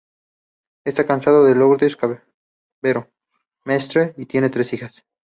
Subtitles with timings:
[0.83, 3.07] Está casado con Lourdes Cavero
[3.65, 5.03] Mestre y tiene tres hijas.